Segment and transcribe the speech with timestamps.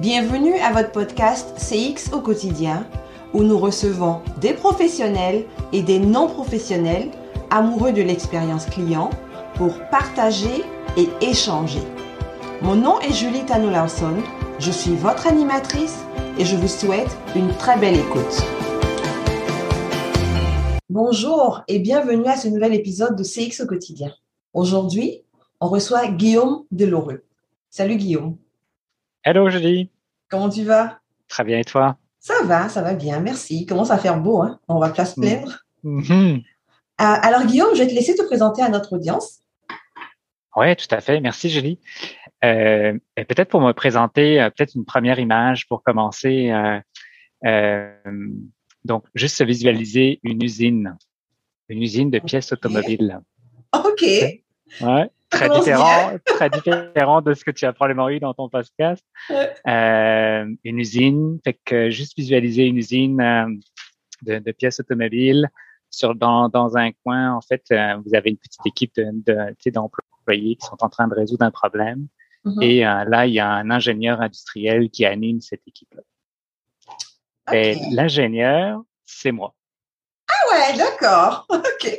[0.00, 2.86] Bienvenue à votre podcast CX au quotidien
[3.34, 5.44] où nous recevons des professionnels
[5.74, 7.10] et des non-professionnels
[7.50, 9.10] amoureux de l'expérience client
[9.56, 10.64] pour partager
[10.96, 11.82] et échanger.
[12.62, 14.16] Mon nom est Julie Tano Larson,
[14.58, 15.98] je suis votre animatrice
[16.38, 18.42] et je vous souhaite une très belle écoute.
[20.88, 24.14] Bonjour et bienvenue à ce nouvel épisode de CX au quotidien.
[24.54, 25.24] Aujourd'hui,
[25.60, 27.22] on reçoit Guillaume Deloreux.
[27.68, 28.38] Salut Guillaume.
[29.30, 29.88] Hello Julie.
[30.28, 30.98] Comment tu vas?
[31.28, 31.96] Très bien et toi?
[32.18, 33.60] Ça va, ça va bien, merci.
[33.60, 35.60] Il commence à faire beau, hein on va pas se plaindre.
[35.84, 36.40] Mhm.
[36.40, 36.40] Euh,
[36.98, 39.38] alors Guillaume, je vais te laisser te présenter à notre audience.
[40.56, 41.20] Oui, tout à fait.
[41.20, 41.78] Merci Julie.
[42.44, 46.50] Euh, peut-être pour me présenter, euh, peut-être une première image pour commencer.
[47.46, 47.92] euh,
[48.84, 50.98] donc, juste se visualiser une usine,
[51.68, 53.20] une usine de pièces automobiles.
[53.72, 54.02] Ok.
[54.80, 59.04] Ouais, très différent, très différent de ce que tu as probablement eu dans ton podcast.
[59.28, 59.54] Ouais.
[59.66, 63.46] Euh, une usine, fait que juste visualiser une usine euh,
[64.22, 65.48] de, de pièces automobiles
[65.90, 67.34] sur dans, dans un coin.
[67.34, 71.14] En fait, euh, vous avez une petite équipe de, d'employés qui sont en train de
[71.14, 72.06] résoudre un problème.
[72.44, 72.62] Mhm.
[72.62, 76.02] Et euh, là, il y a un ingénieur industriel qui anime cette équipe-là.
[77.52, 77.82] Et Ok.
[77.92, 79.54] l'ingénieur, c'est moi.
[80.28, 81.46] Ah ouais, d'accord.
[81.50, 81.98] Ok.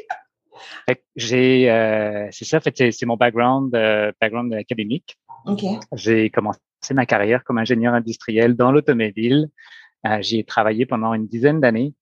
[0.92, 5.17] Fait que j'ai, euh, c'est ça, fait, c'est, mon background, euh, background académique.
[5.94, 6.59] J'ai commencé
[6.92, 9.48] ma carrière comme ingénieur industriel dans l'automobile.
[10.06, 11.94] Euh, j'y ai travaillé pendant une dizaine d'années.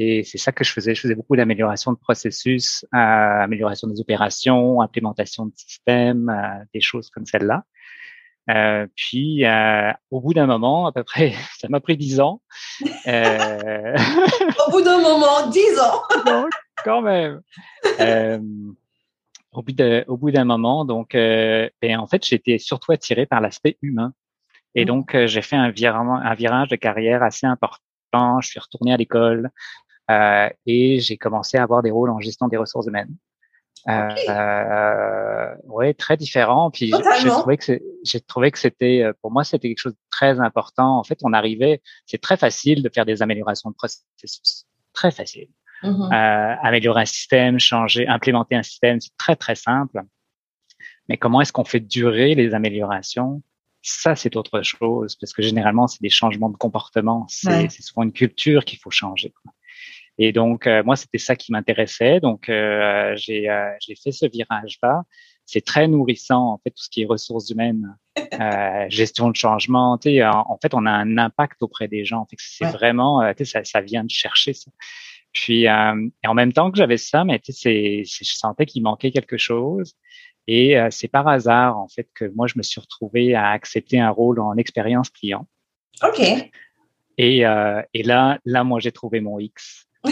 [0.00, 0.96] Et c'est ça que je faisais.
[0.96, 7.24] Je faisais beaucoup d'amélioration de processus, amélioration des opérations, implémentation de systèmes, des choses comme
[7.24, 7.62] celle-là.
[8.48, 12.40] Euh, puis, euh, au bout d'un moment, à peu près, ça m'a pris dix ans.
[13.06, 13.96] Euh,
[14.66, 16.02] Au bout d'un moment, 10 ans.
[16.26, 16.50] donc,
[16.86, 17.40] quand même.
[18.00, 18.38] Euh,
[19.52, 23.26] au bout de, au bout d'un moment, donc, euh, ben, en fait, j'étais surtout attiré
[23.26, 24.12] par l'aspect humain.
[24.74, 24.86] Et Mhm.
[24.86, 28.40] donc, euh, j'ai fait un virement, un virage de carrière assez important.
[28.42, 29.50] Je suis retourné à l'école
[30.10, 33.14] euh, et j'ai commencé à avoir des rôles en gestion des ressources humaines.
[33.88, 34.18] Ok.
[34.28, 36.70] euh, ouais, très différent.
[36.72, 39.98] Puis j'ai- trouvé que c'est- j'ai trouvé que c'était, pour moi, c'était quelque chose de
[40.10, 40.98] très important.
[40.98, 45.48] En fait, on arrivait, c'est très facile de faire des améliorations de processus, très facile.
[45.82, 46.02] Mhm.
[46.12, 50.00] Euh, améliorer un système, changer, implémenter un système, c'est très très simple.
[51.08, 53.42] Mais comment est-ce qu'on fait durer les améliorations?
[53.82, 57.24] Ça, c'est autre chose, parce que généralement, c'est des changements de comportement.
[57.28, 57.68] C'est Ouais.
[57.68, 59.32] souvent une culture qu'il faut changer.
[60.18, 62.18] Et donc, euh, moi, c'était ça qui m'intéressait.
[62.20, 65.02] Donc, euh, j'ai euh, j'ai fait ce virage-là.
[65.44, 67.96] C'est très nourrissant, en fait, tout ce qui est ressources humaines,
[68.40, 69.98] euh, gestion de changement.
[69.98, 72.26] Tu sais, en, en fait, on a un impact auprès des gens.
[72.28, 72.72] Fait c'est Ouais.
[72.72, 74.70] vraiment, euh, tu sais, ça, ça vient de chercher ça.
[75.36, 78.82] Puis, euh, et en même temps que j'avais ça, mais tu sais, je sentais qu'il
[78.82, 79.92] manquait quelque chose.
[80.46, 84.00] Et euh, c'est par hasard, en fait, que moi, je me suis retrouvé à accepter
[84.00, 85.46] un rôle en expérience client.
[86.02, 86.22] Ok.
[87.18, 89.86] Et, euh, et là, là, moi, j'ai trouvé mon X.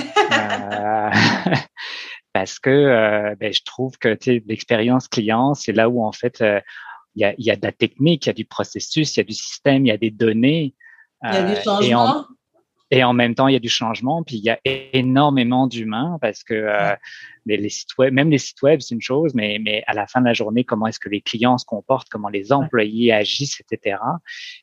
[2.34, 6.44] Parce que ben, je trouve que l'expérience client, c'est là où, en fait,
[7.14, 9.22] il y, a, y a de la technique, il y a du processus, il y
[9.22, 10.74] a du système, il y a des données.
[11.22, 12.26] Il y a du changement.
[12.90, 16.18] Et en même temps, il y a du changement, puis il y a énormément d'humains
[16.20, 16.94] parce que euh,
[17.46, 20.06] les, les sites web, même les sites web, c'est une chose, mais, mais à la
[20.06, 23.60] fin de la journée, comment est-ce que les clients se comportent, comment les employés agissent,
[23.60, 23.98] etc.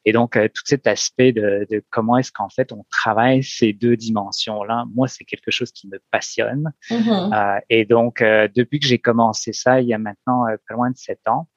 [0.06, 3.74] Et donc, euh, tout cet aspect de, de comment est-ce qu'en fait on travaille ces
[3.74, 6.72] deux dimensions-là, moi, c'est quelque chose qui me passionne.
[6.90, 7.32] Mhm.
[7.34, 10.76] Euh, et donc, euh, depuis que j'ai commencé ça, il y a maintenant euh, pas
[10.76, 11.48] loin de sept ans,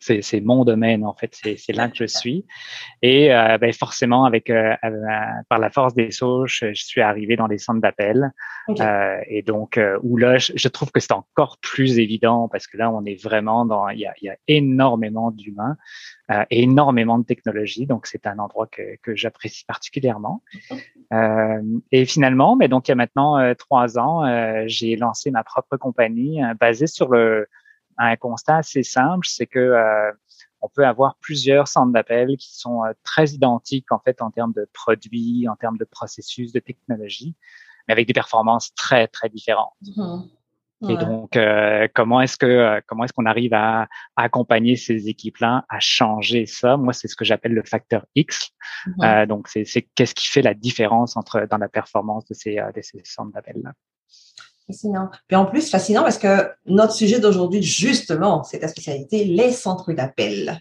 [0.00, 2.46] c'est c'est mon domaine en fait, c'est c'est là que je suis.
[3.02, 4.88] Et euh, ben, forcément, avec euh, euh,
[5.48, 8.32] par la force des sauges, je suis arrivé dans les centres d'appel.
[8.78, 12.66] Euh, et donc, euh, où là, je, je trouve que c'est encore plus évident parce
[12.66, 15.76] que là, on est vraiment dans, il y a, il y a énormément d'humains,
[16.30, 17.86] euh, et énormément de technologie.
[17.86, 20.42] Donc, c'est un endroit que, que j'apprécie particulièrement.
[21.12, 25.42] Euh, et finalement, mais donc il y a maintenant trois ans, euh, j'ai lancé ma
[25.42, 27.48] propre compagnie basée sur le
[28.06, 30.12] un constat assez simple, c'est que euh,
[30.60, 34.52] on peut avoir plusieurs centres d'appel qui sont euh, très identiques en fait en termes
[34.52, 37.34] de produits, en termes de processus, de technologie,
[37.86, 39.74] mais avec des performances très très différentes.
[39.96, 40.28] Mhm.
[40.88, 43.82] Et donc, euh, comment est-ce que comment est-ce qu'on arrive à,
[44.16, 46.78] à accompagner ces équipes-là à changer ça?
[46.78, 48.52] Moi, c'est ce que j'appelle le facteur X.
[48.86, 49.04] Mhm.
[49.04, 52.80] Euh, donc, c'est qu'est-ce qui fait la différence entre dans la performance de ces de
[52.80, 53.72] ces centres d'appel-là?
[54.70, 55.08] Fascinant.
[55.26, 59.92] Puis en plus, fascinant parce que notre sujet d'aujourd'hui, justement, c'est ta spécialité, les centres
[59.92, 60.60] d'appel.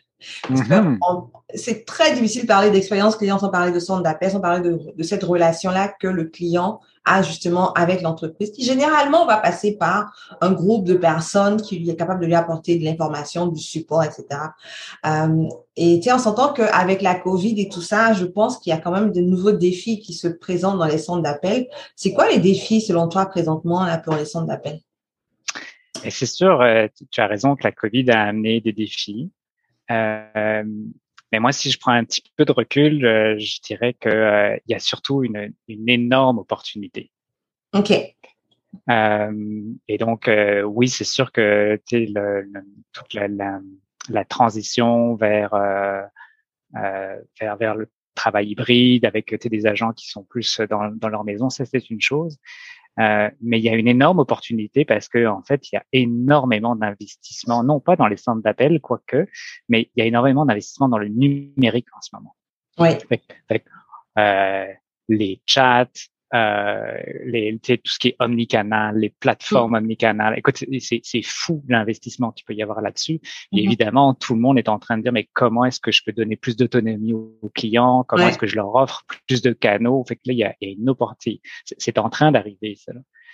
[0.49, 0.97] Mm-hmm.
[1.55, 4.79] C'est très difficile de parler d'expérience client sans parler de centre d'appel, sans parler de,
[4.95, 10.13] de cette relation-là que le client a justement avec l'entreprise, qui généralement va passer par
[10.41, 14.03] un groupe de personnes qui lui est capable de lui apporter de l'information, du support,
[14.03, 14.25] etc.
[15.05, 18.71] Euh, et tu sais, on s'entend qu'avec la COVID et tout ça, je pense qu'il
[18.71, 21.67] y a quand même de nouveaux défis qui se présentent dans les centres d'appel.
[21.95, 24.79] C'est quoi les défis selon toi présentement là, pour les centres d'appel?
[26.03, 29.31] Et c'est sûr, euh, tu as raison que la COVID a amené des défis.
[29.91, 30.63] Euh,
[31.31, 34.57] mais moi, si je prends un petit peu de recul, euh, je dirais qu'il euh,
[34.67, 37.11] y a surtout une, une, énorme opportunité.
[37.73, 37.91] OK.
[38.89, 42.61] Euh, et donc, euh, oui, c'est sûr que le, le,
[42.93, 43.59] toute la, la,
[44.09, 45.51] la, transition vers,
[46.73, 51.49] vers, vers le travail hybride avec des agents qui sont plus dans, dans leur maison,
[51.49, 52.37] ça c'est une chose.
[52.99, 55.83] Euh, mais il y a une énorme opportunité parce que en fait, il y a
[55.93, 59.27] énormément d'investissements, non pas dans les centres d'appel, quoique,
[59.69, 62.35] mais il y a énormément d'investissements dans le numérique en ce moment.
[62.77, 62.89] Oui.
[63.49, 63.65] Avec,
[64.17, 64.65] euh,
[65.07, 65.87] les chats,
[66.33, 69.75] euh, les, tout ce qui est omnicanal, les plateformes mm.
[69.75, 70.37] omnicanal.
[70.37, 73.19] Écoute, c'est fou l'investissement qu'il peut y avoir là-dessus.
[73.53, 73.59] Mm-hmm.
[73.63, 76.11] évidemment, tout le monde est en train de dire, mais comment est-ce que je peux
[76.11, 78.03] donner plus d'autonomie aux clients?
[78.07, 80.03] Comment est-ce que je leur offre plus de canaux?
[80.07, 81.41] Fait que là, il y a, il y a une opportunité.
[81.77, 82.93] C'est en train d'arriver, ça.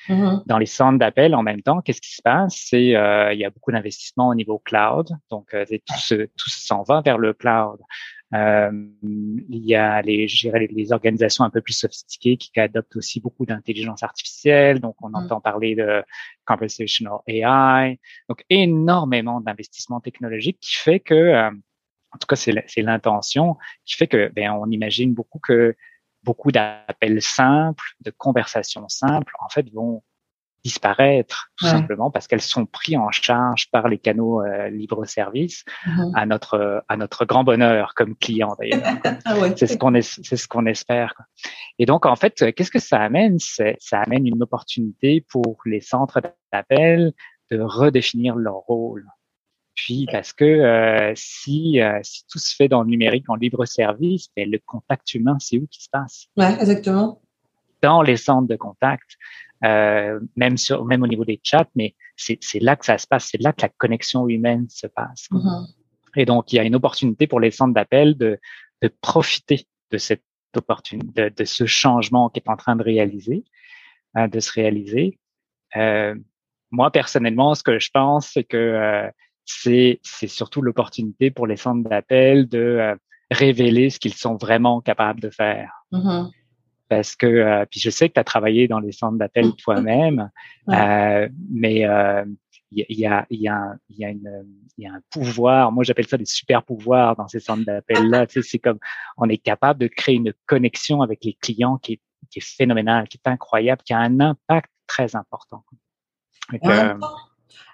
[0.10, 0.44] Mm-hmm.
[0.46, 2.56] Dans les centres d'appel, en même temps, qu'est-ce qui se passe?
[2.70, 6.84] C'est euh, il y a beaucoup d'investissements au niveau cloud, donc euh, tout, tout s'en
[6.84, 7.80] va vers le cloud.
[8.34, 8.72] Euh,
[9.04, 13.46] il y a les, les, les, organisations un peu plus sophistiquées qui adoptent aussi beaucoup
[13.46, 14.80] d'intelligence artificielle.
[14.80, 15.16] Donc, on mm.
[15.16, 16.04] entend parler de
[16.46, 18.00] conversational AI.
[18.28, 24.08] Donc, énormément d'investissements technologiques qui fait que, euh, en tout cas, c'est l'intention, qui fait
[24.08, 25.76] que, ben, on imagine beaucoup que
[26.24, 30.02] beaucoup d'appels simples, de conversations simples, en fait, vont
[30.66, 36.12] disparaître tout simplement parce qu'elles sont prises en charge par les canaux euh, libre-service mm-hmm.
[36.16, 38.82] à notre à notre grand bonheur comme client d'ailleurs.
[39.26, 39.54] ah ouais.
[39.56, 41.14] C'est ce qu'on c'est ce qu'on espère.
[41.16, 41.26] Quoi.
[41.78, 43.38] Et donc en fait, qu'est-ce que ça amène?
[43.40, 46.20] Ça amène une opportunité pour les centres
[46.52, 47.14] d'appel
[47.52, 49.06] de redéfinir leur rôle.
[49.76, 53.66] Puis parce que euh, si euh, si tout se fait dans le numérique en libre
[53.66, 56.26] service, ben, le contact humain, c'est où qui se passe?
[56.38, 57.22] Ouais, exactement.
[57.82, 59.18] Dans les centres de contact.
[59.64, 63.30] Euh, même sur même au niveau des chats, mais c'est là que ça se passe,
[63.32, 65.28] c'est là que la connexion humaine se passe.
[65.32, 65.66] Mm-hmm.
[66.18, 68.38] Et donc il y a une opportunité pour les centres d'appel de,
[68.82, 70.24] de profiter de cette
[70.56, 73.44] opportunité, de, de, ce changement qui est en train de réaliser,
[74.18, 75.20] euh, de se réaliser.
[75.78, 76.16] Euh,
[76.70, 79.10] moi personnellement, ce que je pense, c'est que euh,
[79.46, 82.96] c'est surtout l'opportunité pour les centres d'appel de euh,
[83.32, 85.72] révéler ce qu'ils sont vraiment capables de faire.
[85.94, 86.30] Mm-hmm
[86.90, 89.56] parce que euh, puis je sais que tu as travaillé dans les centres d'appel mmh.
[89.56, 90.30] toi-même,
[90.70, 92.26] euh, mais il euh,
[92.72, 94.46] y, y, a, y, a, y, a une,
[94.78, 98.28] y a un pouvoir, moi j'appelle ça des super pouvoirs dans ces centres d'appel-là.
[98.28, 98.80] Tu sais, c'est comme
[99.18, 103.08] on est capable de créer une connexion avec les clients qui est, qui est phénoménale,
[103.08, 105.64] qui est incroyable, qui a un impact très important.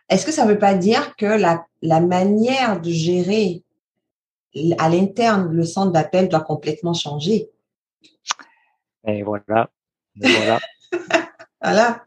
[0.09, 3.63] Est-ce que ça ne veut pas dire que la, la manière de gérer
[4.77, 7.49] à l'interne le centre d'appel doit complètement changer?
[9.07, 9.69] Et voilà.
[10.15, 10.59] voilà.
[11.61, 12.05] voilà.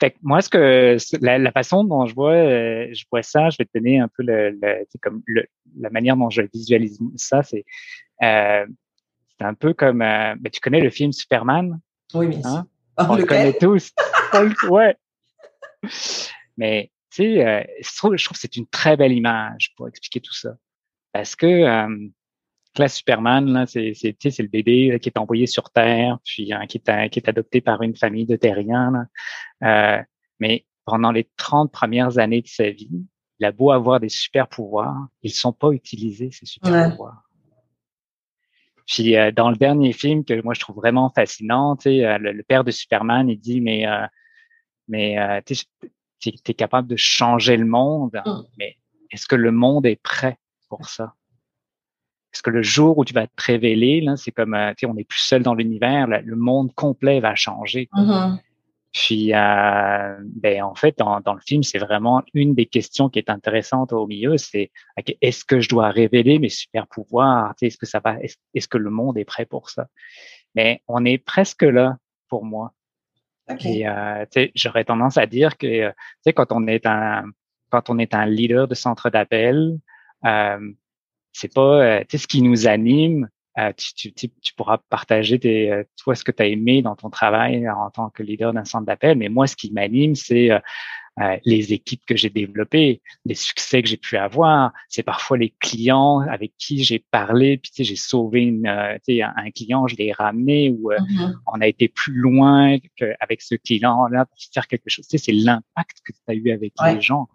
[0.00, 3.50] Fait que moi, ce que la, la, façon dont je vois, euh, je vois ça,
[3.50, 5.46] je vais te donner un peu le, le comme le,
[5.80, 7.64] la manière dont je visualise ça, c'est
[8.22, 8.64] euh,
[9.38, 11.80] c'est un peu comme, euh, ben, tu connais le film Superman?
[12.14, 12.66] Oui, bien hein?
[12.98, 13.10] sûr.
[13.10, 13.92] On le connaît tous.
[14.68, 14.96] ouais.
[16.56, 19.86] Mais tu sais, euh, je trouve, je trouve que c'est une très belle image pour
[19.86, 20.56] expliquer tout ça,
[21.12, 22.08] parce que euh,
[22.78, 26.66] là, Superman, là, c'est, c'est, c'est le bébé qui est envoyé sur Terre, puis hein,
[26.66, 29.06] qui, est, qui est adopté par une famille de terriens.
[29.64, 30.02] Euh,
[30.40, 33.04] mais pendant les 30 premières années de sa vie,
[33.38, 37.22] il a beau avoir des super pouvoirs, ils sont pas utilisés, ces super pouvoirs.
[38.86, 42.42] Puis euh, dans le dernier film que moi je trouve vraiment fascinant, euh, le, le,
[42.42, 44.06] père de Superman, il dit mais euh,
[44.88, 45.54] mais euh, tu
[46.26, 48.40] es, capable de changer le monde, mm.
[48.58, 48.78] mais
[49.12, 51.14] est-ce que le monde est prêt pour ça?
[52.32, 54.86] Parce que le jour où tu vas te révéler, là, c'est comme, euh, tu sais,
[54.86, 57.88] on n'est plus seul dans l'univers, le monde complet va changer.
[57.94, 58.38] Mm-hmm.
[58.92, 63.18] Puis, euh, ben, en fait, dans, dans le film, c'est vraiment une des questions qui
[63.18, 64.70] est intéressante au milieu, c'est
[65.20, 67.54] est-ce que je dois révéler mes super pouvoirs?
[67.60, 68.16] Est-ce que ça va
[68.54, 69.86] Est-ce que le monde est prêt pour ça?
[70.54, 71.96] Mais on est presque là
[72.28, 72.72] pour moi.
[73.50, 73.80] Okay.
[73.80, 75.94] Et euh, j'aurais tendance à dire que, tu
[76.24, 77.24] sais, quand on est un
[77.70, 79.78] quand on est un leader de centre d'appel,
[80.24, 80.72] euh,
[81.38, 83.28] c'est pas euh, tu sais ce qui nous anime.
[83.58, 86.94] Euh, tu, tu, tu, pourras partager tes, euh, toi ce que tu as aimé dans
[86.94, 89.18] ton travail en tant que leader d'un centre d'appel.
[89.18, 90.50] Mais moi, ce qui m'anime, c'est
[91.20, 94.72] euh, les équipes que j'ai développées, les succès que j'ai pu avoir.
[94.88, 98.94] C'est parfois les clients avec qui j'ai parlé, puis tu sais, j'ai sauvé une, euh,
[99.04, 101.34] tu sais, un, client, je l'ai ramené ou euh, mm-hmm.
[101.46, 105.08] on a été plus loin qu'avec ce client-là pour faire quelque chose.
[105.08, 107.26] Tu sais, c'est l'impact que tu as eu avec les gens.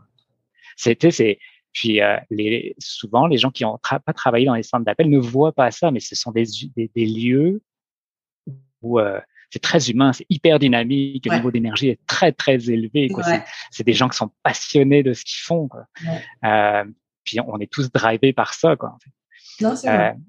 [0.78, 1.40] C'était, c'est
[1.74, 2.00] puis
[2.30, 5.72] les, souvent, les gens qui ont pas travaillé dans les centres d'appel ne voient pas
[5.72, 7.62] ça, mais ce sont des, des, des lieux
[8.82, 9.00] où
[9.50, 13.08] c'est très humain, c'est hyper dynamique, le niveau d'énergie est très très élevé.
[13.70, 15.68] C'est des gens qui sont passionnés de ce qu'ils font.
[15.68, 15.86] Quoi.
[16.44, 16.86] Euh,
[17.24, 18.76] puis on est tous drivés par ça.
[18.76, 18.98] Quoi,
[19.62, 20.10] non, c'est vrai.
[20.10, 20.20] Euh,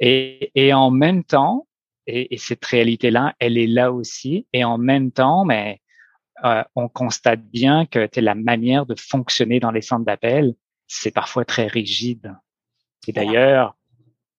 [0.00, 1.68] et, et en même temps,
[2.08, 4.48] et, et cette réalité-là, elle est là aussi.
[4.52, 5.80] Et en même temps, mais
[6.44, 10.54] euh, on constate bien que la manière de fonctionner dans les centres d'appel,
[10.86, 12.34] c'est parfois très rigide.
[13.06, 13.76] Et d'ailleurs,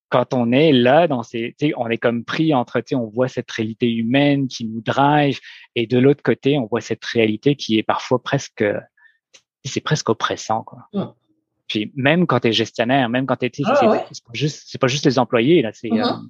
[0.10, 3.92] quand on est là dans ces, on est comme pris entre, on voit cette réalité
[3.92, 5.40] humaine qui nous drive,
[5.76, 8.64] et de l'autre côté, on voit cette réalité qui est parfois presque,
[9.66, 10.88] c'est presque oppressant, quoi.
[11.68, 14.78] Puis même quand tu es gestionnaire, même quand tu es, ah, c'est pas juste, c'est
[14.78, 15.90] pas juste les employés là, c'est.
[15.90, 16.24] Mm-hmm.
[16.24, 16.28] Euh,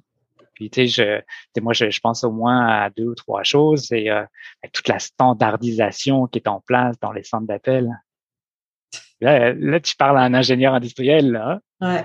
[0.54, 1.22] puis tu sais,
[1.54, 4.24] je, moi je, je, pense au moins à deux ou trois choses, c'est euh,
[4.72, 7.88] toute la standardisation qui est en place dans les centres d'appel.
[9.20, 11.60] Là, là, tu parles à un ingénieur industriel, là.
[11.80, 12.04] Ouais.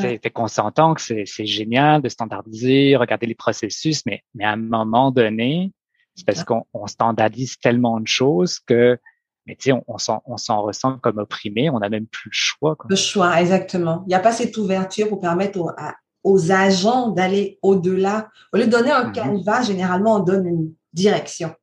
[0.00, 4.56] Fait, qu'on s'entend que c'est génial de standardiser, regarder les processus, mais, mais à un
[4.56, 5.72] moment donné,
[6.14, 8.98] c'est parce qu'on on standardise tellement de choses que,
[9.46, 12.76] mais tu sais, on, on s'en ressent comme opprimé, on n'a même plus le choix.
[12.76, 12.86] Quoi.
[12.90, 14.02] Le choix, exactement.
[14.06, 15.70] Il n'y a pas cette ouverture pour permettre aux,
[16.24, 18.28] aux agents d'aller au-delà.
[18.52, 19.12] Au lieu de donner un mm-hmm.
[19.12, 21.54] canevas, généralement, on donne une direction.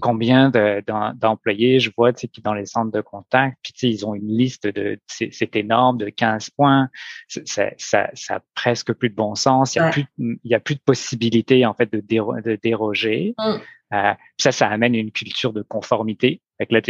[0.00, 4.66] Combien d'employés je vois qui dans les centres de contact, puis ils ont une liste
[4.66, 6.88] de, c'est énorme, de 15 points,
[7.28, 10.54] ça, ça, ça a presque plus de bon sens, il y a plus, il y
[10.54, 13.34] a plus de possibilités en fait de, de déroger.
[13.38, 13.56] Mm.
[13.94, 16.42] Euh, ça, ça amène une culture de conformité.
[16.58, 16.80] Fait là,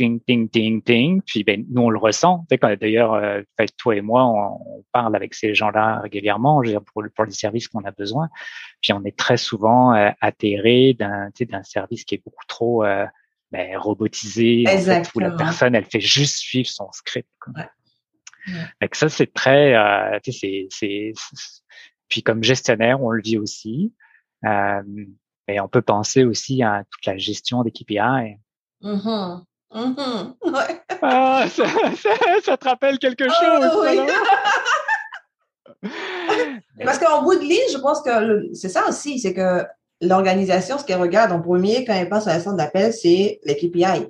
[0.00, 1.20] ting, ting, ting, ting.
[1.26, 2.46] Puis ben, nous, on le ressent.
[2.80, 3.42] D'ailleurs, euh,
[3.76, 7.32] toi et moi, on, parle avec ces gens-là régulièrement je veux dire, pour, pour les
[7.32, 8.28] services qu'on a besoin.
[8.80, 13.06] Puis on est très souvent euh, atterré d'un service qui est beaucoup trop euh,
[13.52, 17.28] ben, robotisé, en fait, où la personne, elle fait juste suivre son script.
[17.40, 17.52] Quoi.
[17.56, 18.88] Ouais.
[18.92, 19.74] ça, c'est très...
[19.74, 21.12] Euh, c'est
[22.08, 23.92] Puis comme gestionnaire, on le vit aussi.
[24.46, 24.82] Euh,
[25.46, 28.38] mais on peut penser aussi à toute la gestion des KPI.
[29.72, 30.34] Mm-hmm.
[31.02, 31.64] Ah, ça,
[32.42, 33.64] ça, te rappelle quelque oh, chose.
[36.84, 39.64] Parce qu'en bout de ligne, je pense que c'est ça aussi, c'est que
[40.00, 43.56] l'organisation, ce qu'elle regarde en premier quand elle passe à la centre d'appel, c'est les
[43.56, 44.08] KPI.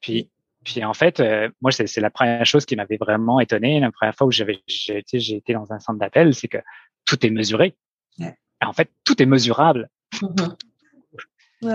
[0.00, 0.30] Puis,
[0.64, 3.80] puis en fait, euh, moi, c'est la première chose qui m'avait vraiment étonné.
[3.80, 6.58] La première fois où j'avais j'ai été dans un centre d'appel, c'est que
[7.04, 7.76] tout est mesuré.
[8.64, 9.88] En fait, tout est mesurable.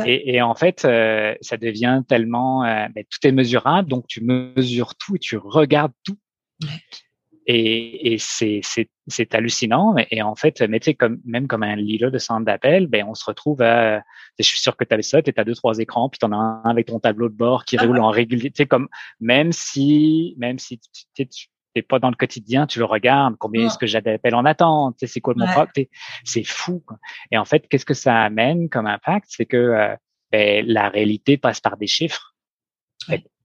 [0.05, 4.21] Et, et, en fait, euh, ça devient tellement, euh, ben, tout est mesurable, donc tu
[4.21, 6.17] mesures tout et tu regardes tout.
[7.47, 8.61] Et, et c'est,
[9.33, 9.95] hallucinant.
[10.11, 13.05] Et en fait, mais tu sais, comme, même comme un leader de centre d'appel, ben,
[13.07, 14.03] on se retrouve à,
[14.37, 16.31] je suis sûr que tu avais ça, tu as deux, trois écrans, puis tu en
[16.31, 18.51] as un avec ton tableau de bord qui ah roule en régulier.
[18.51, 18.87] Tu sais, comme,
[19.19, 20.79] même si, même si
[21.15, 24.35] tu, tu, t'es pas dans le quotidien, tu le regardes, combien est-ce que j'ai d'appels
[24.35, 25.89] en attente, c'est quoi mon ouais.
[26.23, 26.83] c'est fou.
[27.31, 29.95] Et en fait, qu'est-ce que ça amène comme impact, c'est que euh,
[30.31, 32.35] ben, la réalité passe par des chiffres.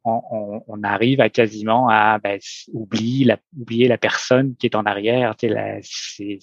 [0.09, 2.39] On, on, arrive à quasiment à ben,
[2.73, 5.35] oublier la oublier la personne qui est en arrière.
[5.83, 6.39] C'est,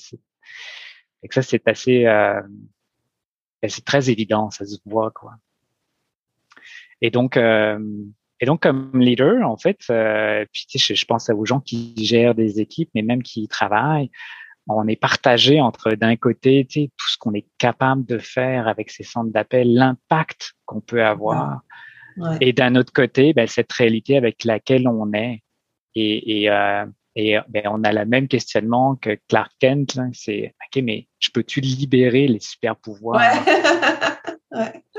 [1.32, 2.42] ça c'est assez euh,
[3.62, 5.36] ben, c'est très évident, ça se voit quoi.
[7.00, 7.80] Et donc euh,
[8.44, 12.36] et donc, comme leader, en fait, euh, puis je, je pense aux gens qui gèrent
[12.36, 14.12] des équipes, mais même qui travaillent,
[14.68, 18.68] on est partagé entre d'un côté tu sais, tout ce qu'on est capable de faire
[18.68, 21.62] avec ces centres d'appel, l'impact qu'on peut avoir,
[22.42, 25.42] et d'un autre côté, ben, cette réalité avec laquelle on est.
[25.96, 26.86] Et, et, euh,
[27.16, 31.62] et ben, on a le même questionnement que Clark Kent, c'est ok, mais je peux-tu
[31.62, 33.22] libérer les super pouvoirs?
[34.52, 34.84] Ouais.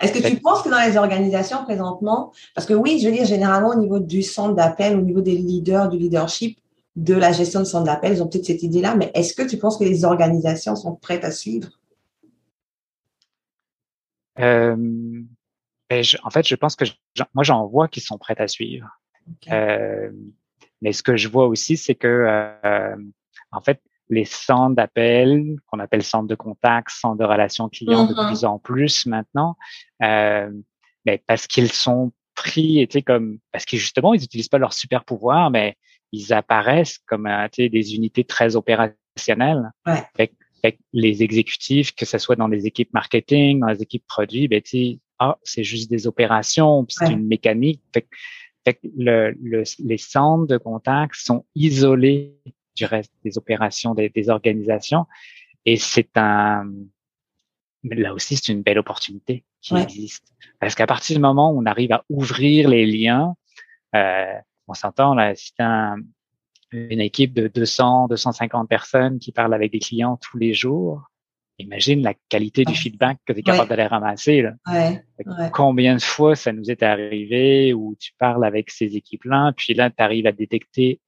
[0.00, 3.24] Est-ce que tu penses que dans les organisations présentement, parce que oui, je veux dire,
[3.24, 6.58] généralement au niveau du centre d'appel, au niveau des leaders, du leadership,
[6.94, 9.58] de la gestion de centre d'appel, ils ont peut-être cette idée-là, mais est-ce que tu
[9.58, 11.68] penses que les organisations sont prêtes à suivre?
[14.38, 14.76] Euh,
[15.90, 16.84] ben, en fait, je pense que
[17.34, 18.88] moi, j'en vois qui sont prêts à suivre.
[19.50, 20.10] Euh,
[20.80, 22.96] mais ce que je vois aussi, c'est que, euh,
[23.50, 23.80] en fait,
[24.12, 28.26] les centres d'appel, qu'on appelle centres de contact, centres de relations clients de mm-hmm.
[28.26, 29.56] plus en plus maintenant,
[30.02, 30.50] euh,
[31.06, 35.04] mais parce qu'ils sont pris, et comme parce que justement ils n'utilisent pas leur super
[35.04, 35.76] pouvoir, mais
[36.12, 39.70] ils apparaissent comme des unités très opérationnelles.
[39.86, 40.30] Ouais.
[40.92, 44.62] les exécutifs, que ce soit dans les équipes marketing, dans les équipes produits, ben,
[45.18, 47.80] ah, c'est juste des opérations, c'est une mécanique.
[47.94, 48.06] Fait,
[48.64, 52.34] fait le, le, les centres de contact sont isolés
[52.76, 55.06] du reste des opérations des, des organisations.
[55.64, 56.64] Et c'est un,
[57.84, 60.32] là aussi, c'est une belle opportunité qui existe.
[60.60, 63.34] Parce qu'à partir du moment où on arrive à ouvrir les liens,
[63.94, 64.34] euh,
[64.66, 65.96] on s'entend là, si un,
[66.72, 71.02] une équipe de 200, 250 personnes qui parlent avec des clients tous les jours,
[71.58, 74.42] imagine la qualité du feedback que tu es capable d'aller ramasser.
[74.42, 74.54] Là.
[75.52, 79.90] Combien de fois ça nous est arrivé où tu parles avec ces équipes-là, puis là,
[79.90, 81.00] tu arrives à détecter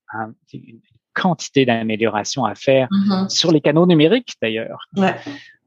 [0.52, 0.80] une
[1.14, 3.28] quantité d'amélioration à faire mm-hmm.
[3.28, 4.88] sur les canaux numériques d'ailleurs.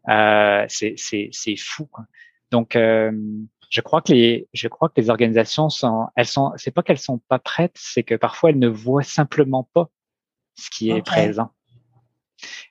[0.10, 1.86] Euh, c'est fou.
[1.88, 2.06] Quoi.
[2.52, 3.12] Donc, euh,
[3.70, 7.00] je crois que les, je crois que les organisations sont, elles sont, c'est pas qu'elles
[7.00, 9.90] sont pas prêtes, c'est que parfois elles ne voient simplement pas
[10.56, 11.52] ce qui est présent.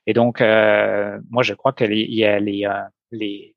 [0.05, 2.81] Et donc, euh, moi, je crois que les, y a les, euh,
[3.11, 3.55] les,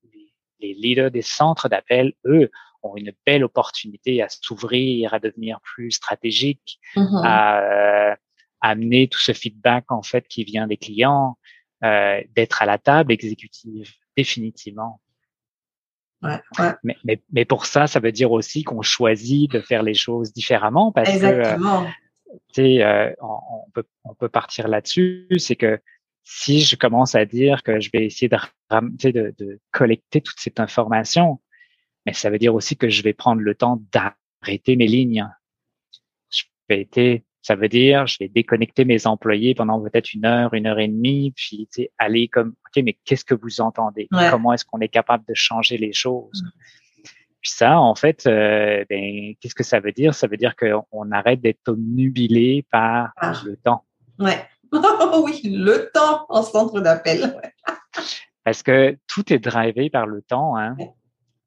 [0.60, 2.50] les leaders des centres d'appel, eux,
[2.82, 7.22] ont une belle opportunité à s'ouvrir, à devenir plus stratégiques, mm-hmm.
[7.24, 8.16] à, euh,
[8.60, 11.38] amener tout ce feedback en fait qui vient des clients,
[11.84, 15.00] euh, d'être à la table exécutive définitivement.
[16.22, 16.72] Ouais, ouais.
[16.82, 20.34] Mais, mais, mais, pour ça, ça veut dire aussi qu'on choisit de faire les choses
[20.34, 21.84] différemment parce Exactement.
[21.84, 21.90] que
[22.52, 25.80] sais, euh, on, peut on peut partir là-dessus, c'est que
[26.22, 30.60] si je commence à dire que je vais essayer de, de, de collecter toute cette
[30.60, 31.40] information,
[32.06, 35.28] mais ça veut dire aussi que je vais prendre le temps d'arrêter mes lignes.
[36.30, 40.52] Je vais être ça veut dire, je vais déconnecter mes employés pendant peut-être une heure,
[40.52, 41.68] une heure et demie, puis
[41.98, 44.08] aller comme, ok, mais qu'est-ce que vous entendez?
[44.30, 46.42] Comment est-ce qu'on est capable de changer les choses?
[46.44, 46.50] Mm.
[47.40, 50.14] Puis ça, en fait, euh, ben, qu'est-ce que ça veut dire?
[50.14, 53.32] Ça veut dire qu'on arrête d'être nubilé par ah.
[53.46, 53.84] le temps.
[54.18, 54.46] Ouais.
[54.72, 57.40] oui, le temps en centre d'appel.
[58.44, 60.56] Parce que tout est drivé par le temps.
[60.56, 60.76] Hein.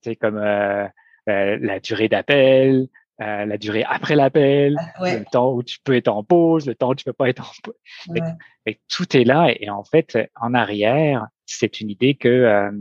[0.01, 0.87] C'est comme euh,
[1.29, 2.87] euh, la durée d'appel,
[3.23, 6.75] euh, la durée après l'appel, ah, le temps où tu peux être en pause, le
[6.75, 7.75] temps où tu peux pas être en pause.
[8.09, 8.79] Ouais.
[8.89, 12.71] tout est là et, en fait, en arrière, c'est une idée que euh,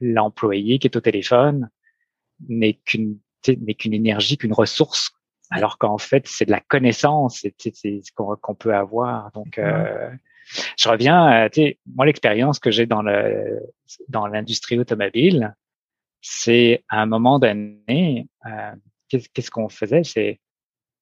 [0.00, 1.70] l'employé qui est au téléphone
[2.48, 5.12] n'est qu'une n'est qu'une énergie, qu'une ressource,
[5.50, 9.30] alors qu'en fait, c'est de la connaissance c'est qu'on peut avoir.
[9.32, 10.10] Donc, euh,
[10.76, 13.60] je reviens, euh, tu sais, moi l'expérience que j'ai dans le
[14.08, 15.54] dans l'industrie automobile,
[16.20, 18.74] c'est à un moment donné, euh,
[19.08, 20.04] qu'est-ce qu'on faisait?
[20.04, 20.40] C'est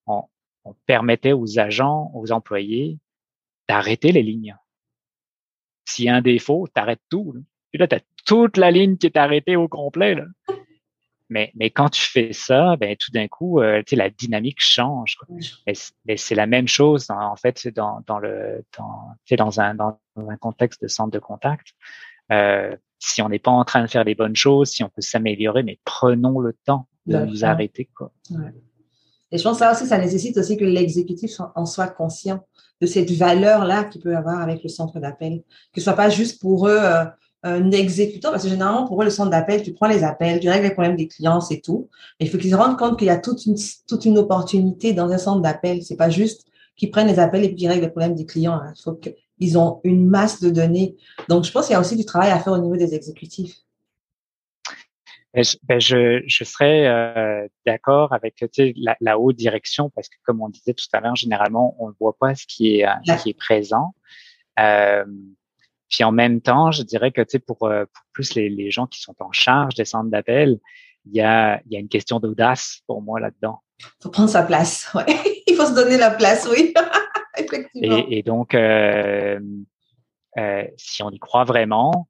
[0.06, 0.24] on,
[0.64, 2.98] on, permettait aux agents, aux employés
[3.68, 4.56] d'arrêter les lignes.
[5.84, 7.32] S'il y a un défaut, t'arrêtes tout.
[7.32, 7.40] Là.
[7.72, 10.14] Puis là, tu as toute la ligne qui est arrêtée au complet.
[10.14, 10.24] Là.
[11.28, 15.16] Mais, mais quand tu fais ça, ben tout d'un coup, euh, la dynamique change.
[15.16, 15.36] Quoi.
[15.66, 19.98] Mais, c'est la même chose en, en fait dans, dans le dans, dans un dans
[20.16, 21.68] un contexte de centre de contact.
[22.30, 25.02] Euh, si on n'est pas en train de faire les bonnes choses, si on peut
[25.02, 27.88] s'améliorer, mais prenons le temps de nous arrêter.
[27.94, 28.10] Quoi.
[29.32, 32.44] Et je pense que ça aussi, ça nécessite aussi que l'exécutif en soit conscient
[32.80, 35.42] de cette valeur-là qu'il peut avoir avec le centre d'appel.
[35.72, 37.04] Que ce soit pas juste pour eux euh,
[37.42, 40.48] un exécutant, parce que généralement, pour eux, le centre d'appel, tu prends les appels, tu
[40.48, 41.88] règles les problèmes des clients, c'est tout.
[42.18, 43.56] Mais il faut qu'ils se rendent compte qu'il y a toute une,
[43.88, 45.82] toute une opportunité dans un centre d'appel.
[45.82, 48.54] C'est pas juste qu'ils prennent les appels et puis qu'ils règlent les problèmes des clients.
[48.54, 48.72] Hein.
[48.76, 50.96] Il faut que ils ont une masse de données.
[51.28, 53.56] Donc, je pense qu'il y a aussi du travail à faire au niveau des exécutifs.
[55.34, 58.42] Ben, je, ben je, je serais euh, d'accord avec
[58.76, 61.94] la, la, haute direction parce que, comme on disait tout à l'heure, généralement, on ne
[62.00, 63.94] voit pas ce qui est, ce qui est présent.
[64.58, 65.04] Euh,
[65.90, 69.00] puis en même temps, je dirais que pour, euh, pour plus les, les gens qui
[69.00, 70.58] sont en charge des centres d'appel,
[71.04, 73.60] il y a, il y a une question d'audace pour moi là-dedans.
[73.78, 74.90] Il faut prendre sa place.
[74.94, 75.35] Ouais.
[75.56, 76.74] Il faut se donner la place, oui.
[77.74, 79.38] Et, et, donc, euh,
[80.38, 82.08] euh, si on y croit vraiment,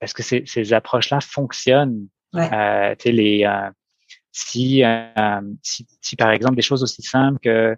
[0.00, 2.08] parce que ces, ces approches-là fonctionnent.
[2.34, 3.48] Euh, les,
[4.32, 4.82] si,
[5.62, 7.76] si, si, par exemple des choses aussi simples que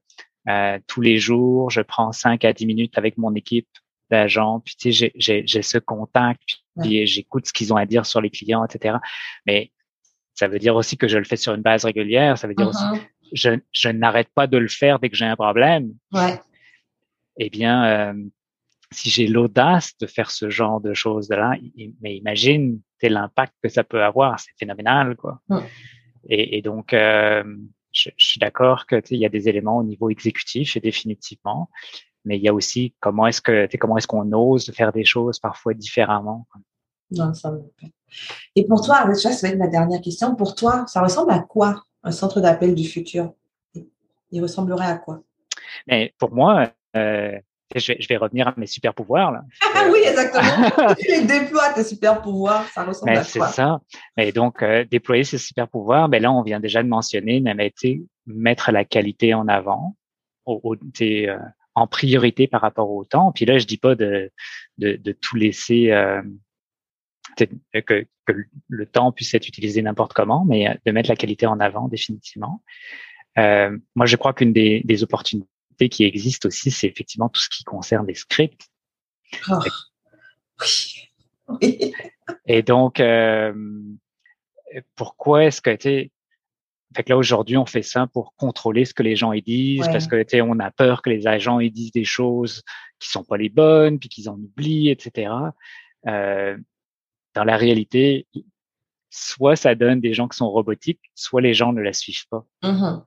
[0.89, 3.69] tous les jours, je prends 5 à 10 minutes avec mon équipe
[4.11, 6.43] d'agents, puis tu sais, j'ai ce contact,
[6.81, 8.97] puis j'écoute ce qu'ils ont à dire sur les clients, etc.
[9.47, 9.71] Mais
[10.35, 12.39] ça veut dire aussi que je le fais sur une base régulière.
[12.39, 13.01] Ça veut dire aussi uh-huh.
[13.33, 15.93] Je, je n'arrête pas de le faire dès que j'ai un problème.
[16.13, 16.41] Ouais
[17.39, 18.25] eh bien, euh,
[18.93, 21.57] si j'ai l'audace de faire ce genre de choses-là,
[22.01, 25.41] mais imagine l'impact que ça peut avoir, c'est phénoménal, quoi.
[26.29, 27.45] Et, et, donc, euh,
[27.93, 31.71] je, je, suis d'accord que il y a des éléments au niveau exécutif et définitivement,
[32.25, 35.39] mais il y a aussi comment est-ce que comment est-ce qu'on ose faire des choses
[35.39, 36.49] parfois différemment.
[37.13, 37.61] Non, ça me
[38.57, 40.35] Et pour toi, ça va être ma dernière question.
[40.35, 43.35] Pour toi, ça ressemble à quoi un centre d'appel du futur
[44.31, 45.23] Il ressemblerait à quoi?
[45.87, 47.39] Mais pour moi, euh,
[47.75, 49.45] je vais, je vais revenir à mes super pouvoirs là.
[49.93, 50.95] oui, exactement.
[50.99, 53.81] tu les déploies tes super pouvoirs, ça ressemble mais à C'est ça.
[54.17, 57.55] Et donc euh, déployer ces super pouvoirs, ben là on vient déjà de mentionner, mais
[58.27, 59.97] mettre la qualité en avant,
[60.47, 61.39] au, au euh,
[61.75, 63.33] en priorité par rapport au temps.
[63.33, 64.31] Puis là je dis pas de
[64.79, 65.91] de, de tout laisser.
[67.43, 68.33] Euh, que, que,
[68.69, 72.63] le temps puisse être utilisé n'importe comment, mais de mettre la qualité en avant définitivement.
[73.39, 77.49] Euh, moi, je crois qu'une des, des opportunités qui existe aussi, c'est effectivement tout ce
[77.49, 78.69] qui concerne les scripts.
[79.49, 79.59] Oh.
[82.47, 83.53] Et donc, euh,
[84.97, 86.11] pourquoi est-ce que tu
[86.97, 89.87] fait que là aujourd'hui on fait ça pour contrôler ce que les gens y disent
[89.89, 92.63] parce que tu on a peur que les agents y disent des choses
[92.99, 95.31] qui sont pas les bonnes puis qu'ils en oublient etc.
[96.07, 96.57] Euh,
[97.39, 98.27] dans la réalité,
[99.11, 102.45] soit ça donne des gens qui sont robotiques, soit les gens ne la suivent pas.
[102.65, 103.05] Mm-hmm.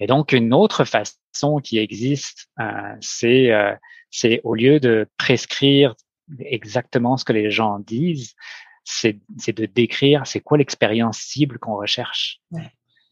[0.00, 3.72] Et donc, une autre façon qui existe, euh, c'est euh,
[4.10, 5.94] c'est au lieu de prescrire
[6.40, 8.34] exactement ce que les gens disent,
[8.82, 12.40] c'est de décrire c'est quoi l'expérience cible qu'on recherche.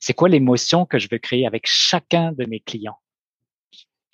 [0.01, 2.99] C'est quoi l'émotion que je veux créer avec chacun de mes clients.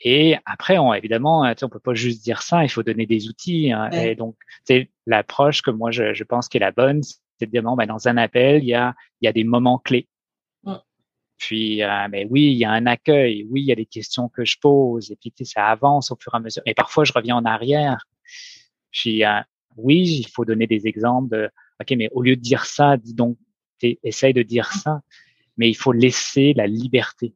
[0.05, 3.73] Et après, on, évidemment, on peut pas juste dire ça, il faut donner des outils.
[3.73, 3.91] Hein.
[3.91, 7.51] Et donc, c'est l'approche que moi, je, je pense qui est la bonne, c'est de
[7.51, 10.09] dire, bon, ben, dans un appel, il y a, il y a des moments clés.
[11.37, 13.47] Puis, euh, mais oui, il y a un accueil.
[13.51, 15.11] Oui, il y a des questions que je pose.
[15.11, 16.63] Et puis, ça avance au fur et à mesure.
[16.65, 18.07] Mais parfois, je reviens en arrière.
[18.91, 19.41] Puis, euh,
[19.77, 23.15] oui, il faut donner des exemples de, OK, mais au lieu de dire ça, dis
[23.15, 23.37] donc,
[23.83, 25.01] essaye de dire ça.
[25.57, 27.35] Mais il faut laisser la liberté.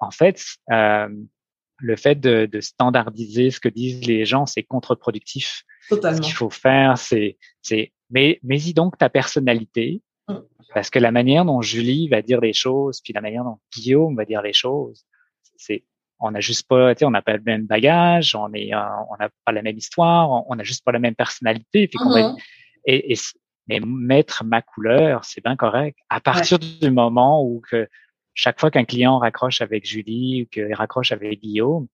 [0.00, 1.08] En, fait, euh,
[1.80, 5.64] le fait de, de, standardiser ce que disent les gens, c'est contre-productif.
[5.88, 6.16] Totalement.
[6.16, 10.02] Ce qu'il faut faire, c'est, c'est, mais, mais y donc ta personnalité,
[10.74, 14.16] parce que la manière dont Julie va dire les choses, puis la manière dont Guillaume
[14.16, 15.04] va dire les choses,
[15.56, 15.84] c'est
[16.22, 18.78] on n'a juste pas, on n'a pas le même bagage, on est, euh,
[19.10, 21.86] on n'a pas la même histoire, on n'a juste pas la même personnalité.
[21.86, 22.36] Mm-hmm.
[22.84, 23.16] et, et,
[23.68, 25.96] mais mettre ma couleur, c'est bien correct.
[26.08, 27.88] À partir du moment où que
[28.34, 31.88] chaque fois qu'un client raccroche avec Julie ou qu'il raccroche avec Guillaume,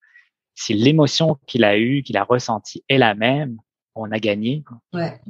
[0.54, 3.58] si l'émotion qu'il a eue, qu'il a ressentie est la même,
[3.94, 4.62] on a gagné.
[4.62, 4.78] Quoi.
[4.92, 5.20] Ouais.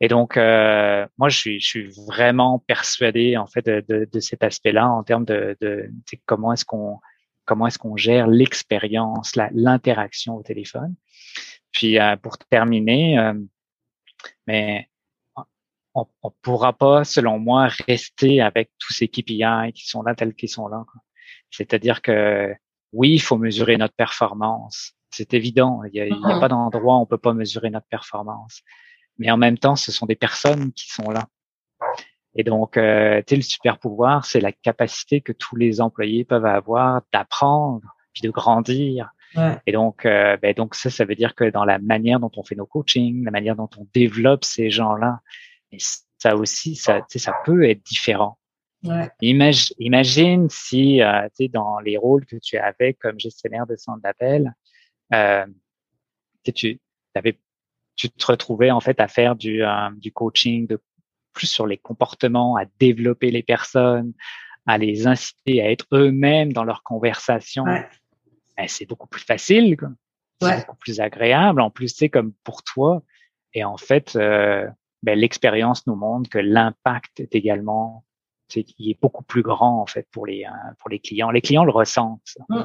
[0.00, 4.20] Et donc, euh, moi, je suis, je suis vraiment persuadé en fait de, de, de
[4.20, 5.90] cet aspect-là en termes de, de,
[6.26, 6.98] comment est-ce qu'on
[7.44, 10.94] comment est-ce qu'on gère l'expérience, l'interaction au téléphone.
[11.72, 13.34] Puis euh, pour terminer, euh,
[14.46, 14.88] mais
[15.94, 20.34] on, on pourra pas, selon moi, rester avec tous ces KPI qui sont là tels
[20.34, 20.84] qu'ils sont là.
[21.50, 22.54] C'est-à-dire que
[22.92, 24.92] oui, il faut mesurer notre performance.
[25.10, 25.82] C'est évident.
[25.84, 26.40] Il n'y a, a, mm-hmm.
[26.40, 28.62] pas d'endroit où on peut pas mesurer notre performance
[29.20, 31.26] mais en même temps, ce sont des personnes qui sont là.
[32.34, 37.02] Et donc, euh, le super pouvoir, c'est la capacité que tous les employés peuvent avoir
[37.12, 39.10] d'apprendre puis de grandir.
[39.64, 42.42] Et donc, euh, ben donc ça, ça veut dire que dans la manière dont on
[42.42, 45.20] fait nos coachings, la manière dont on développe ces gens-là,
[45.78, 48.38] ça aussi, ça, ça peut être différent.
[48.82, 49.10] Ouais.
[49.20, 53.76] Imagine, imagine si, euh, tu sais, dans les rôles que tu avais comme gestionnaire de
[53.76, 54.54] centre d'appel,
[55.12, 55.46] euh,
[56.54, 56.80] tu
[57.14, 57.38] avais
[57.96, 60.80] tu te retrouvais en fait à faire du, euh, du coaching de
[61.34, 64.14] plus sur les comportements, à développer les personnes,
[64.66, 67.64] à les inciter à être eux-mêmes dans leur conversation.
[67.64, 69.76] Ben, c'est beaucoup plus facile,
[70.40, 71.60] c'est beaucoup plus agréable.
[71.60, 73.02] En plus, c'est comme pour toi.
[73.52, 74.66] Et en fait, euh,
[75.02, 78.04] ben, l'expérience nous montre que l'impact est également
[78.48, 81.30] c'est qui est beaucoup plus grand en fait pour les euh, pour les clients.
[81.30, 82.36] Les clients le ressentent.
[82.48, 82.62] Mmh.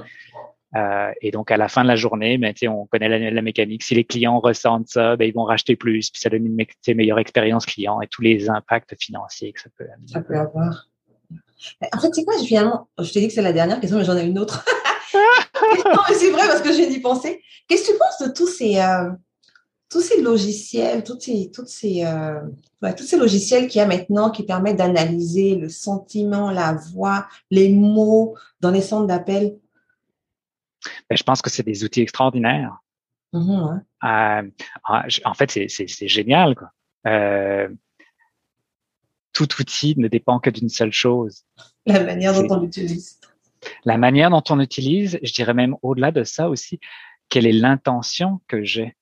[0.76, 3.84] Euh, et donc, à la fin de la journée, ben, on connaît la, mécanique.
[3.84, 7.19] Si les clients ressentent ça, ben, ils vont racheter plus, puis ça donne une meilleure
[7.19, 10.89] expérience client et tous les impacts financiers que ça peut, ça peut avoir.
[11.93, 14.17] En fait, c'est quoi, finalement, je t'ai dit que c'est la dernière question, mais j'en
[14.17, 14.65] ai une autre.
[15.13, 17.41] non, mais c'est vrai parce que j'ai d'y penser.
[17.67, 19.12] Qu'est-ce que tu penses de tous ces, euh,
[19.95, 22.41] tous ces logiciels, toutes ces, toutes ces, euh,
[22.97, 27.69] tous ces logiciels qu'il y a maintenant qui permettent d'analyser le sentiment, la voix, les
[27.69, 29.58] mots dans les centres d'appel
[31.10, 32.77] ben, je pense que c'est des outils extraordinaires.
[33.34, 34.49] Mm-hmm, euh,
[35.23, 36.55] en fait, c'est génial.
[36.55, 36.71] Quoi.
[37.08, 37.69] Euh,
[39.31, 41.45] tout outil ne dépend que d'une seule chose.
[41.86, 43.21] La manière dont on l'utilise.
[43.86, 46.81] La manière dont on l'utilise, je dirais même au-delà de ça aussi,
[47.29, 48.97] quelle est l'intention que j'ai?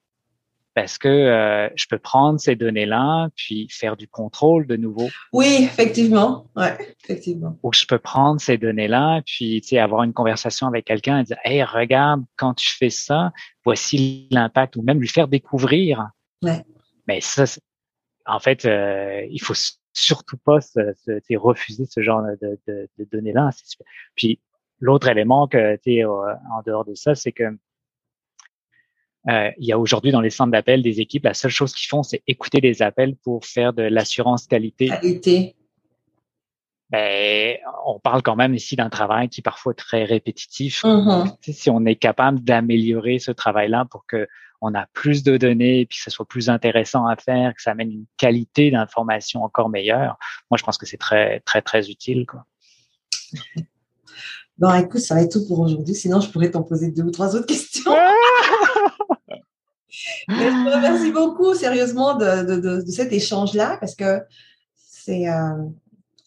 [0.74, 5.08] Parce que euh, je peux prendre ces données-là puis faire du contrôle de nouveau.
[5.32, 7.58] Oui, effectivement, ouais, effectivement.
[7.64, 11.24] Ou je peux prendre ces données-là puis tu sais avoir une conversation avec quelqu'un et
[11.24, 13.32] dire hey regarde quand tu fais ça
[13.64, 16.10] voici l'impact ou même lui faire découvrir.
[16.42, 16.64] Ouais.
[17.08, 17.46] Mais ça,
[18.26, 19.54] en fait, euh, il faut
[19.94, 23.52] surtout pas se, se refuser ce genre de, de, de données-là.
[24.16, 24.40] Puis
[24.80, 27.44] l'autre élément que tu en dehors de ça, c'est que
[29.30, 31.88] euh, il y a aujourd'hui dans les centres d'appel des équipes, la seule chose qu'ils
[31.88, 34.88] font, c'est écouter les appels pour faire de l'assurance qualité.
[34.88, 35.56] Qualité.
[36.90, 40.84] Ben, on parle quand même ici d'un travail qui est parfois très répétitif.
[40.84, 41.52] Mm-hmm.
[41.52, 44.28] Si on est capable d'améliorer ce travail-là pour que
[44.62, 47.62] on a plus de données, et puis que ce soit plus intéressant à faire, que
[47.62, 50.18] ça amène une qualité d'information encore meilleure,
[50.50, 52.26] moi je pense que c'est très très très utile.
[52.26, 52.46] Quoi.
[54.60, 55.96] Bon, écoute, ça va être tout pour aujourd'hui.
[55.96, 57.92] Sinon, je pourrais t'en poser deux ou trois autres questions.
[60.28, 64.22] Mais je te remercie beaucoup, sérieusement, de, de, de, cet échange-là, parce que
[64.76, 65.66] c'est euh,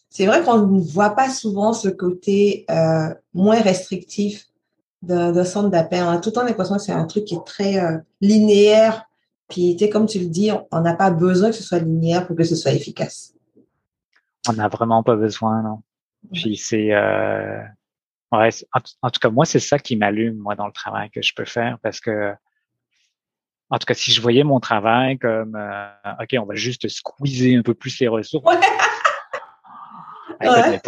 [0.09, 4.45] c'est vrai qu'on ne voit pas souvent ce côté euh, moins restrictif
[5.03, 6.03] d'un centre d'appel.
[6.03, 9.05] On a tout le temps l'impression que c'est un truc qui est très euh, linéaire.
[9.47, 12.25] Puis, tu sais, comme tu le dis, on n'a pas besoin que ce soit linéaire
[12.25, 13.33] pour que ce soit efficace.
[14.49, 15.81] On n'a vraiment pas besoin, non.
[16.33, 16.93] Puis c'est
[18.31, 18.49] ouais,
[19.01, 21.45] en, tout cas moi c'est ça qui m'allume moi dans le travail que je peux
[21.45, 22.33] faire parce que
[23.69, 25.87] en tout cas si je voyais mon travail comme euh,
[26.21, 28.45] ok on va juste squeezer un peu plus les ressources.
[28.45, 28.57] Ouais.
[30.47, 30.79] ouais.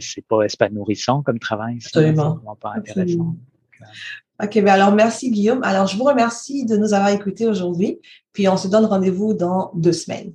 [0.00, 1.78] c'est pas, pas nourrissant comme travail.
[1.80, 3.34] C'est vraiment pas intéressant.
[4.42, 5.62] Ok, ben alors merci Guillaume.
[5.62, 8.00] Alors je vous remercie de nous avoir écoutés aujourd'hui.
[8.32, 10.34] Puis on se donne rendez-vous dans deux semaines.